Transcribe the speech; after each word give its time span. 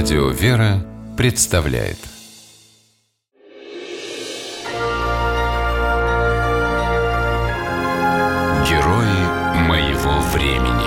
Радио 0.00 0.28
«Вера» 0.28 0.86
представляет 1.16 1.98
Герои 8.68 9.66
моего 9.66 10.20
времени 10.32 10.86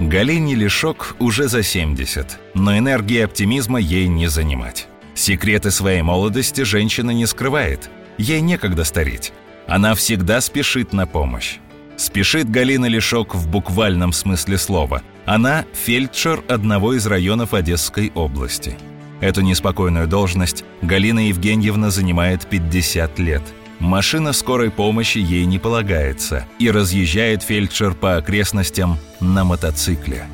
Галине 0.00 0.56
Лешок 0.56 1.14
уже 1.20 1.46
за 1.46 1.62
70, 1.62 2.36
но 2.54 2.76
энергии 2.76 3.20
оптимизма 3.20 3.78
ей 3.78 4.08
не 4.08 4.26
занимать. 4.26 4.88
Секреты 5.14 5.70
своей 5.70 6.02
молодости 6.02 6.62
женщина 6.62 7.12
не 7.12 7.26
скрывает. 7.26 7.88
Ей 8.16 8.40
некогда 8.40 8.82
стареть. 8.82 9.32
Она 9.68 9.94
всегда 9.94 10.40
спешит 10.40 10.92
на 10.92 11.06
помощь. 11.06 11.58
Спешит 11.96 12.50
Галина 12.50 12.86
Лешок 12.86 13.36
в 13.36 13.48
буквальном 13.48 14.12
смысле 14.12 14.58
слова. 14.58 15.04
Она 15.28 15.66
фельдшер 15.74 16.42
одного 16.48 16.94
из 16.94 17.06
районов 17.06 17.52
Одесской 17.52 18.10
области. 18.14 18.78
Эту 19.20 19.42
неспокойную 19.42 20.08
должность 20.08 20.64
Галина 20.80 21.28
Евгеньевна 21.28 21.90
занимает 21.90 22.46
50 22.46 23.18
лет. 23.18 23.42
Машина 23.78 24.32
скорой 24.32 24.70
помощи 24.70 25.18
ей 25.18 25.44
не 25.44 25.58
полагается, 25.58 26.46
и 26.58 26.70
разъезжает 26.70 27.42
фельдшер 27.42 27.92
по 27.92 28.16
окрестностям 28.16 28.96
на 29.20 29.44
мотоцикле. 29.44 30.24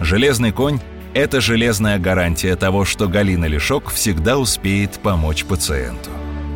Железный 0.00 0.52
конь– 0.52 0.80
это 1.14 1.40
железная 1.40 1.98
гарантия 1.98 2.54
того, 2.54 2.84
что 2.84 3.08
Галина 3.08 3.46
Лешок 3.46 3.90
всегда 3.90 4.36
успеет 4.36 4.98
помочь 5.02 5.46
пациенту. 5.46 6.10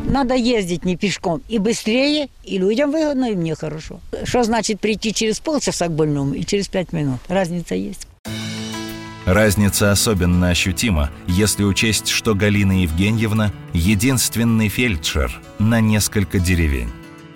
Надо 0.07 0.35
ездить 0.35 0.85
не 0.85 0.95
пешком. 0.95 1.41
И 1.49 1.59
быстрее, 1.59 2.29
и 2.43 2.57
людям 2.57 2.91
выгодно, 2.91 3.31
и 3.31 3.35
мне 3.35 3.55
хорошо. 3.55 3.99
Что 4.23 4.43
значит 4.43 4.79
прийти 4.79 5.13
через 5.13 5.39
полчаса 5.39 5.87
к 5.87 5.91
больному 5.91 6.33
и 6.33 6.45
через 6.45 6.69
пять 6.69 6.93
минут? 6.93 7.19
Разница 7.27 7.75
есть. 7.75 8.07
Разница 9.25 9.91
особенно 9.91 10.49
ощутима, 10.49 11.11
если 11.27 11.65
учесть, 11.65 12.07
что 12.07 12.33
Галина 12.33 12.83
Евгеньевна– 12.83 13.51
единственный 13.73 14.69
фельдшер 14.69 15.41
на 15.59 15.81
несколько 15.81 16.39
деревень. 16.39 16.89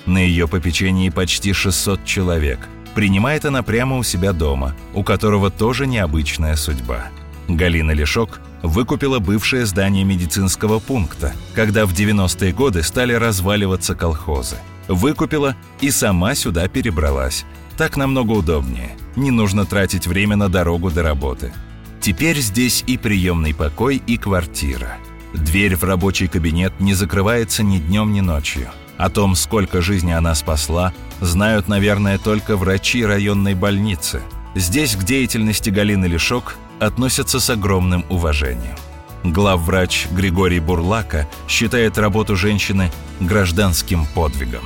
На 0.05 0.19
ее 0.19 0.47
попечении 0.47 1.09
почти 1.09 1.51
600 1.51 2.05
человек. 2.05 2.59
Принимает 2.95 3.43
она 3.43 3.61
прямо 3.61 3.97
у 3.97 4.03
себя 4.03 4.31
дома, 4.31 4.73
у 4.93 5.03
которого 5.03 5.51
тоже 5.51 5.85
необычная 5.85 6.55
судьба. 6.55 7.09
Галина 7.49 7.91
Лешок 7.91 8.39
выкупила 8.61 9.19
бывшее 9.19 9.65
здание 9.65 10.03
медицинского 10.03 10.79
пункта, 10.79 11.33
когда 11.55 11.85
в 11.85 11.93
90-е 11.93 12.53
годы 12.53 12.83
стали 12.83 13.13
разваливаться 13.13 13.95
колхозы. 13.95 14.57
Выкупила 14.87 15.55
и 15.79 15.91
сама 15.91 16.35
сюда 16.35 16.67
перебралась. 16.67 17.45
Так 17.77 17.97
намного 17.97 18.31
удобнее. 18.31 18.97
Не 19.15 19.31
нужно 19.31 19.65
тратить 19.65 20.07
время 20.07 20.35
на 20.35 20.49
дорогу 20.49 20.91
до 20.91 21.03
работы. 21.03 21.53
Теперь 21.99 22.39
здесь 22.39 22.83
и 22.87 22.97
приемный 22.97 23.53
покой, 23.53 24.01
и 24.07 24.17
квартира. 24.17 24.97
Дверь 25.33 25.75
в 25.75 25.83
рабочий 25.83 26.27
кабинет 26.27 26.79
не 26.79 26.93
закрывается 26.93 27.63
ни 27.63 27.77
днем, 27.77 28.11
ни 28.11 28.21
ночью. 28.21 28.69
О 28.97 29.09
том, 29.09 29.35
сколько 29.35 29.81
жизни 29.81 30.11
она 30.11 30.35
спасла, 30.35 30.93
знают, 31.21 31.67
наверное, 31.67 32.17
только 32.17 32.57
врачи 32.57 33.05
районной 33.05 33.55
больницы. 33.55 34.21
Здесь 34.55 34.95
к 34.95 35.03
деятельности 35.03 35.69
Галины 35.69 36.05
Лешок 36.05 36.55
относятся 36.81 37.39
с 37.39 37.49
огромным 37.49 38.03
уважением. 38.09 38.75
Главврач 39.23 40.07
Григорий 40.11 40.59
Бурлака 40.59 41.27
считает 41.47 41.97
работу 41.99 42.35
женщины 42.35 42.91
гражданским 43.19 44.07
подвигом. 44.15 44.63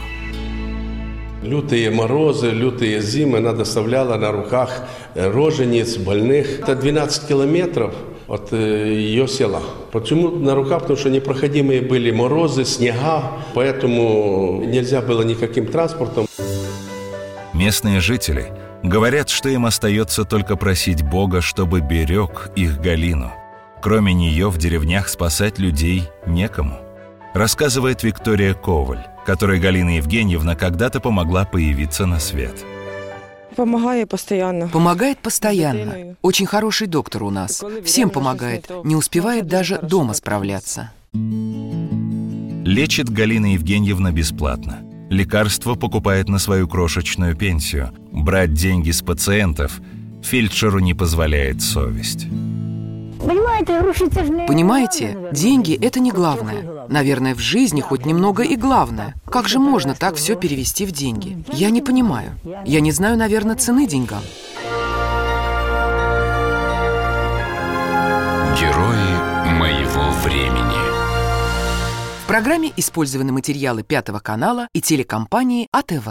Лютые 1.44 1.92
морозы, 1.92 2.52
лютые 2.52 3.02
зимы 3.02 3.40
она 3.40 3.52
доставляла 3.52 4.16
на 4.18 4.32
руках 4.32 4.88
рожениц, 5.14 5.98
больных. 5.98 6.62
Это 6.62 6.76
12 6.76 7.28
километров 7.28 7.94
от 8.28 8.54
ее 8.54 9.28
села. 9.28 9.62
Почему 9.92 10.30
на 10.30 10.56
руках? 10.56 10.84
Потому 10.84 10.98
что 10.98 11.10
непроходимые 11.10 11.82
были 11.82 12.12
морозы, 12.12 12.64
снега, 12.64 13.34
поэтому 13.54 14.64
нельзя 14.66 15.02
было 15.02 15.22
никаким 15.22 15.68
транспортом. 15.68 16.26
Местные 17.54 18.00
жители 18.00 18.52
говорят, 18.90 19.30
что 19.30 19.50
им 19.50 19.66
остается 19.66 20.26
только 20.26 20.56
просить 20.56 21.04
Бога, 21.04 21.42
чтобы 21.42 21.82
берег 21.82 22.52
их 22.56 22.80
Галину. 22.80 23.32
Кроме 23.82 24.14
нее 24.14 24.50
в 24.50 24.58
деревнях 24.58 25.10
спасать 25.10 25.60
людей 25.60 26.10
некому. 26.26 26.80
Рассказывает 27.34 28.04
Виктория 28.04 28.54
Коваль, 28.54 29.06
которой 29.26 29.60
Галина 29.60 29.98
Евгеньевна 29.98 30.56
когда-то 30.56 31.00
помогла 31.00 31.46
появиться 31.46 32.06
на 32.06 32.20
свет. 32.20 32.64
Помогает 33.56 34.10
постоянно. 34.10 34.68
Помогает 34.68 35.20
постоянно. 35.20 36.16
Очень 36.22 36.46
хороший 36.46 36.88
доктор 36.88 37.24
у 37.24 37.30
нас. 37.30 37.64
Всем 37.84 38.10
помогает. 38.10 38.70
Не 38.84 38.96
успевает 38.96 39.48
даже 39.48 39.80
дома 39.80 40.14
справляться. 40.14 40.92
Лечит 41.14 43.10
Галина 43.10 43.54
Евгеньевна 43.54 44.12
бесплатно. 44.12 44.80
Лекарства 45.10 45.76
покупает 45.76 46.30
на 46.30 46.40
свою 46.40 46.68
крошечную 46.68 47.36
пенсию. 47.36 47.92
Брать 48.12 48.54
деньги 48.54 48.92
с 48.92 49.02
пациентов 49.02 49.80
фельдшеру 50.24 50.80
не 50.80 50.94
позволяет 50.94 51.62
совесть. 51.62 52.28
Понимаете, 54.48 55.18
деньги– 55.32 55.74
это 55.82 56.00
не 56.00 56.12
главное. 56.12 56.88
Наверное, 56.90 57.36
в 57.36 57.40
жизни 57.40 57.82
хоть 57.82 58.06
немного 58.06 58.44
и 58.44 58.56
главное. 58.56 59.16
Как 59.26 59.48
же 59.48 59.60
можно 59.60 59.96
так 59.96 60.16
все 60.16 60.36
перевести 60.36 60.86
в 60.86 60.92
деньги? 60.92 61.44
Я 61.52 61.70
не 61.70 61.82
понимаю. 61.82 62.32
Я 62.66 62.82
не 62.82 62.92
знаю, 62.92 63.18
наверное, 63.18 63.56
цены 63.56 63.88
деньгам. 63.88 64.22
Герои 68.60 69.60
моего 69.60 70.12
времени 70.24 70.95
В 72.26 72.28
программе 72.28 72.74
использованы 72.76 73.32
материалы 73.32 73.84
Пятого 73.84 74.18
канала 74.18 74.68
и 74.74 74.82
телекомпании 74.82 75.68
АТВ. 75.72 76.08